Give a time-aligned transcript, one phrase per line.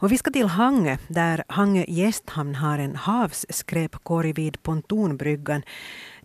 [0.00, 5.62] Och vi ska till Hangö där Hangö gästhamn har en havsskräpkorg vid pontonbryggan.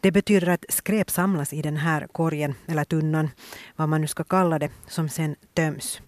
[0.01, 3.29] Det betyder att skräp samlas i den här korgen, eller tunnan,
[3.75, 6.01] vad man nu ska kalla det, som sen töms.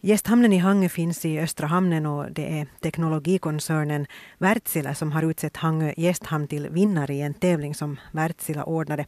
[0.00, 4.06] Gästhamnen i Hangö finns i Östra hamnen och det är teknologikoncernen
[4.38, 9.06] Wärtsilä som har utsett Hangö gästhamn till vinnare i en tävling som Wärtsilä ordnade.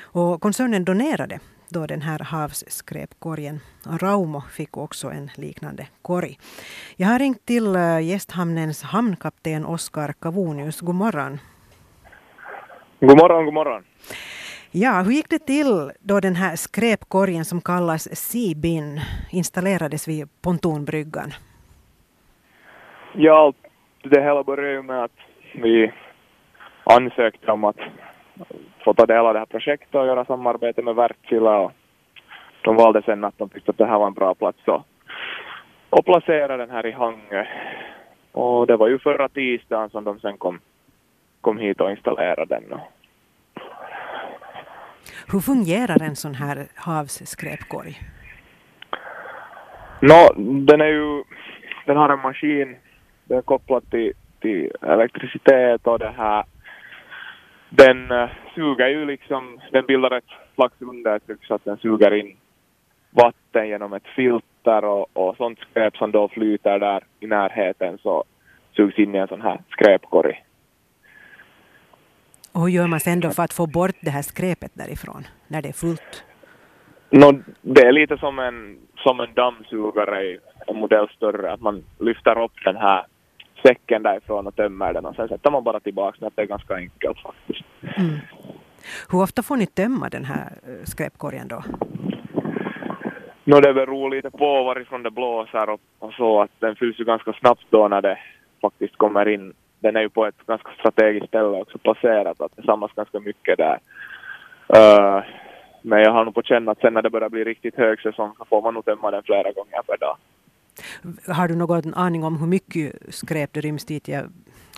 [0.00, 3.60] Och koncernen donerade då den här havsskräpkorgen.
[4.00, 6.38] Raumo fick också en liknande korg.
[6.96, 10.80] Jag har ringt till eh, gästhamnens hamnkapten Oskar Kavonius.
[10.80, 11.38] God morgon.
[13.00, 13.84] God morgon, god morgon.
[14.70, 19.00] Ja, hur gick det till då den här skräpkorgen som kallas Seabin
[19.30, 21.32] installerades vid pontonbryggan?
[23.14, 23.52] Ja,
[24.02, 25.18] det hela började med att
[25.54, 25.92] vi
[26.84, 27.76] ansökte om att
[28.88, 31.72] få ta del av det här projektet och göra samarbete med Wärtsilä och
[32.62, 34.82] de valde sen att de tyckte att det här var en bra plats och,
[35.90, 37.46] och placera den här i Hangö.
[38.32, 40.60] Och det var ju förra tisdagen som de sen kom,
[41.40, 42.80] kom hit och installerade den.
[45.32, 47.98] Hur fungerar en sån här havsskräpkorg?
[50.00, 50.32] Nå,
[50.66, 51.24] den är ju,
[51.86, 52.76] den har en maskin,
[53.24, 56.44] den är kopplad till, till elektricitet och det här
[57.70, 62.36] den uh, suger ju liksom, den bildar ett slags undertryck så att den suger in
[63.10, 68.24] vatten genom ett filter och, och sånt skräp som då flyter där i närheten så
[68.76, 70.44] sugs in i en sån här skräpkorg.
[72.52, 75.62] Och hur gör man sen då för att få bort det här skräpet därifrån när
[75.62, 76.24] det är fullt?
[77.10, 82.44] No, det är lite som en, som en dammsugare, en modell större, att man lyfter
[82.44, 83.06] upp den här
[83.62, 86.30] säcken därifrån och tömmer den och sen sätter man bara tillbaka den.
[86.34, 87.64] Det är ganska enkelt faktiskt.
[87.96, 88.18] Mm.
[89.10, 91.62] Hur ofta får ni tömma den här eh, skräpkorgen då?
[93.44, 97.04] No, det beror lite på varifrån det blåser och, och så att den fylls ju
[97.04, 98.18] ganska snabbt då när det
[98.62, 99.52] faktiskt kommer in.
[99.80, 103.58] Den är ju på ett ganska strategiskt ställe också placerat att det samlas ganska mycket
[103.58, 103.78] där.
[104.76, 105.22] Uh,
[105.82, 108.44] men jag har nog på känna att sen när det börjar bli riktigt högsäsong så
[108.44, 110.16] får man nog tömma den flera gånger per dag.
[111.26, 114.22] Har du någon aning om hur mycket skräp det ryms dit, i,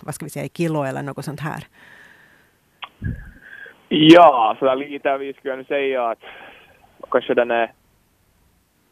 [0.03, 1.63] vad ska vi säga, i kilo eller något sånt här?
[3.89, 6.19] Ja, så där lite vi skulle jag säga att
[7.11, 7.73] kanske den är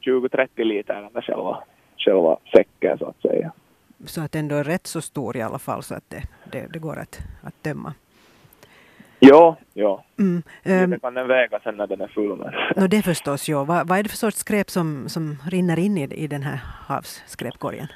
[0.05, 1.63] 20-30 liter den själva,
[1.97, 3.51] själva säcken så att säga.
[4.05, 6.79] Så att ändå är rätt så stor i alla fall så att det, det, det
[6.79, 7.93] går att, att tömma?
[9.19, 10.03] Ja, ja.
[10.19, 10.43] Mm.
[10.65, 12.37] Um, det kan den väga sen när den är full.
[12.75, 13.63] no, det förstås, ja.
[13.63, 16.59] Vad, vad är det för sorts skräp som, som rinner in i, i den här
[16.87, 17.87] havsskräpkorgen?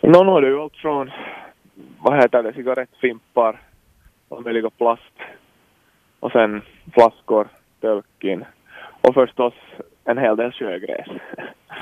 [0.00, 1.10] No, no, det är ju allt från,
[2.00, 3.60] vad heter det, cigarettfimpar,
[4.32, 5.16] och möjliga plast
[6.20, 6.62] och sen
[6.92, 7.48] flaskor,
[7.80, 8.44] tölkin
[9.00, 9.54] och förstås
[10.04, 11.08] en hel del sjögräs.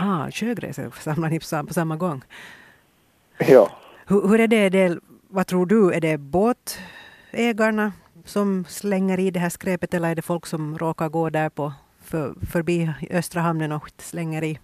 [0.03, 2.23] Ah, sjögräs samlar ni på samma gång?
[3.39, 3.71] Ja.
[4.07, 4.99] Hur, hur är det, det,
[5.29, 7.93] vad tror du, är det båtägarna
[8.25, 11.73] som slänger i det här skräpet eller är det folk som råkar gå där på
[12.05, 14.59] för, förbi Östra hamnen och slänger i?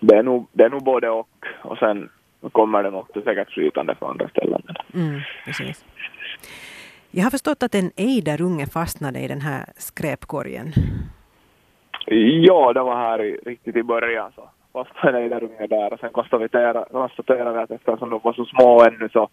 [0.00, 1.28] Det är nog, det är nog både och
[1.62, 2.08] och sen
[2.52, 4.62] kommer den också säkert flytande från andra ställen.
[4.94, 5.84] Mm, precis.
[7.10, 10.72] Jag har förstått att en ejderunge fastnade i den här skräpkorgen.
[12.46, 14.50] Ja, det var här i, riktigt i början så
[14.84, 19.08] fastnade en ejderunge där och sen konstaterade, vi att eftersom de var så små ännu
[19.08, 19.28] så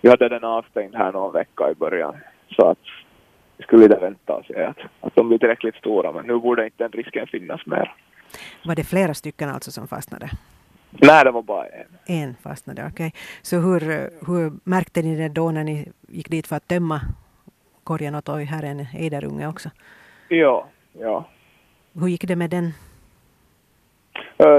[0.00, 2.14] vi hade den avstängd här någon vecka i början.
[2.56, 2.78] Så att
[3.56, 6.64] vi skulle lite vänta och se att, att de blir tillräckligt stora men nu borde
[6.64, 7.94] inte den risken finnas mer.
[8.64, 10.30] Var det flera stycken alltså som fastnade?
[10.90, 11.86] Nej, det var bara en.
[12.06, 13.06] En fastnade, okej.
[13.06, 13.20] Okay.
[13.42, 13.80] Så hur,
[14.26, 17.00] hur märkte ni det då när ni gick dit för att tömma
[17.84, 19.70] korgen åt oj, här är en ejderunge också?
[20.28, 21.24] Ja, ja.
[21.94, 22.72] Hur gick det med den?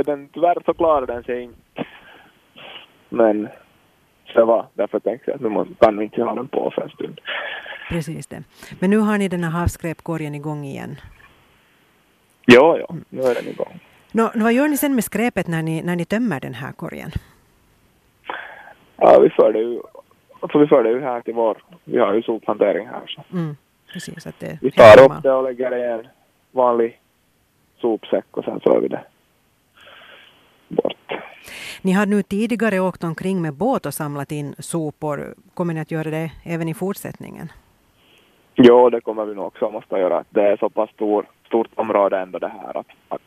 [0.05, 1.85] Den, tyvärr så klarade den sig inte.
[3.09, 3.47] Men
[4.33, 6.89] det var därför tänkte jag att nu kan vi inte ha den på för en
[6.89, 7.21] stund.
[7.89, 8.43] Precis det.
[8.79, 10.95] Men nu har ni den här havsskräpkorgen igång igen?
[12.45, 13.79] Ja, ja, nu är den igång.
[14.11, 17.11] Nå, vad gör ni sen med skräpet när ni, när ni tömmer den här korgen?
[18.97, 19.81] Ja, vi för det ju,
[20.39, 23.23] alltså vi för det ju här till vår, vi har ju sophantering här så.
[23.33, 23.55] Mm,
[23.93, 26.07] precis, att det vi tar upp det och lägger det i en
[26.51, 26.99] vanlig
[27.77, 29.03] sopsäck och sen för vi det.
[31.85, 35.35] Ni har nu tidigare åkt omkring med båt och samlat in sopor.
[35.53, 37.51] Kommer ni att göra det även i fortsättningen?
[38.53, 40.23] Ja, det kommer vi nog också måste göra.
[40.29, 43.21] Det är så pass stor, stort område ändå det här att, att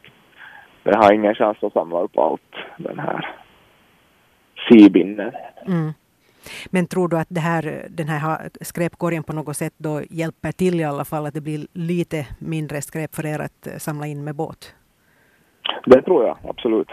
[0.83, 3.37] det har ingen chans att samla upp allt den här
[4.69, 5.33] sibinnen.
[5.67, 5.93] Mm.
[6.71, 10.81] Men tror du att det här, den här skräpkorgen på något sätt då hjälper till
[10.81, 14.35] i alla fall att det blir lite mindre skräp för er att samla in med
[14.35, 14.75] båt?
[15.87, 16.89] Det tror jag absolut.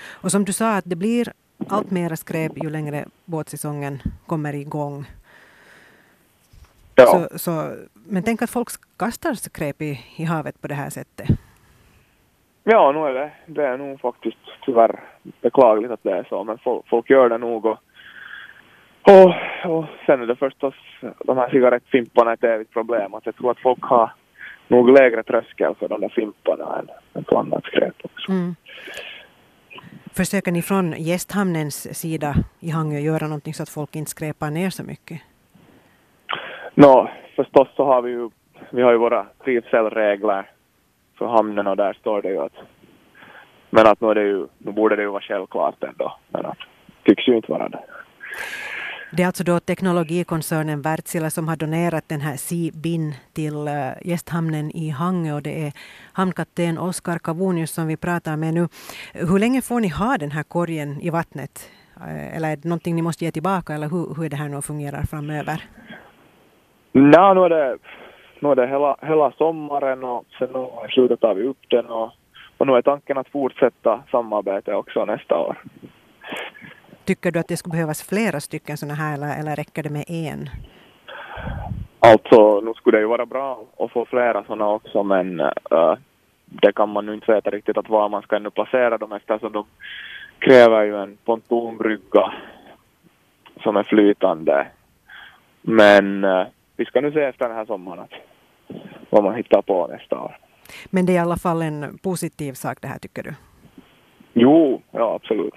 [0.00, 1.32] Och som du sa, att det blir
[1.68, 5.04] allt mera skräp ju längre båtsäsongen kommer igång.
[6.94, 7.06] Ja.
[7.06, 11.28] Så, så, men tänk att folk kastar skräp i, i havet på det här sättet.
[12.64, 15.00] Ja, nu är det, det är nog faktiskt tyvärr
[15.40, 17.78] beklagligt att det är så, men folk, folk gör det nog och,
[19.02, 19.34] och,
[19.64, 20.74] och sen är det förstås
[21.24, 23.14] de här cigarettfimparna ett evigt problem.
[23.14, 24.12] Att jag tror att folk har
[24.68, 28.32] nog lägre tröskel för de där fimparna än, än på annat skräp också.
[28.32, 28.54] Mm.
[30.18, 34.70] Försöker ni från gästhamnens sida i Hangö göra någonting så att folk inte skräpar ner
[34.70, 35.20] så mycket?
[36.74, 38.30] Nå, förstås så har vi ju,
[38.70, 40.50] vi har ju våra trivselregler
[41.18, 42.52] för hamnen och där står det ju att
[43.70, 46.58] men att nu, är det ju, nu borde det ju vara självklart ändå, men att
[47.04, 47.84] tycks ju inte vara det.
[49.10, 54.70] Det är alltså då teknologikoncernen Wärtsilä som har donerat den här Sea-bin till eh, gästhamnen
[54.70, 55.72] i Hangö och det är
[56.12, 58.68] hamnkapten Oskar Kavonius som vi pratar med nu.
[59.14, 61.70] Hur länge får ni ha den här korgen i vattnet?
[61.96, 64.48] Eh, eller är det någonting ni måste ge tillbaka eller hur, hur är det här
[64.48, 65.62] nu fungerar framöver?
[66.92, 67.78] Nej, nu är det,
[68.40, 71.86] nu är det hela, hela sommaren och sen nu i slutet tar vi upp den
[71.86, 72.10] och,
[72.58, 75.56] och nu är tanken att fortsätta samarbetet också nästa år.
[77.08, 80.04] Tycker du att det skulle behövas flera stycken sådana här eller, eller räcker det med
[80.08, 80.48] en?
[82.00, 85.94] Alltså, nu skulle det ju vara bra att få flera sådana också men uh,
[86.44, 89.52] det kan man nu inte veta riktigt att var man ska ännu placera dem eftersom
[89.52, 89.64] de
[90.38, 92.32] kräver ju en pontonbrygga
[93.62, 94.66] som är flytande.
[95.62, 96.46] Men uh,
[96.76, 98.14] vi ska nu se efter den här sommaren att
[99.10, 100.38] vad man hittar på nästa år.
[100.90, 103.34] Men det är i alla fall en positiv sak det här tycker du?
[104.32, 105.54] Jo, ja absolut.